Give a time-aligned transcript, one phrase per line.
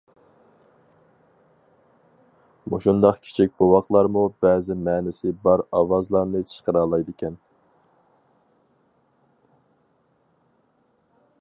[2.73, 7.37] مۇشۇنداق كىچىك بوۋاقلارمۇ بەزى مەنىسى بار ئاۋازلارنى چىقىرالايدىكەن.